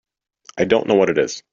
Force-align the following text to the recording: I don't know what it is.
I 0.57 0.63
don't 0.65 0.87
know 0.87 0.95
what 0.95 1.11
it 1.11 1.19
is. 1.19 1.43